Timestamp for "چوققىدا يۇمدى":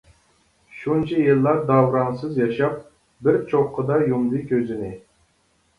3.53-4.45